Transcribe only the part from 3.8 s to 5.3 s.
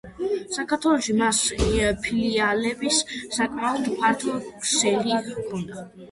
ფართო ქსელი